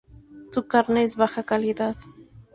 Su 0.49 0.65
carne 0.65 1.03
es 1.03 1.11
de 1.11 1.17
baja 1.19 1.43
calidad. 1.43 1.95